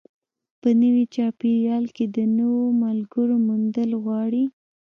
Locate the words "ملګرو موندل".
2.83-3.89